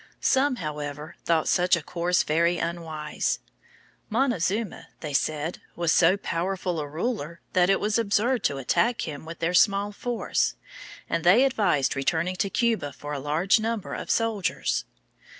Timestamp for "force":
9.91-10.55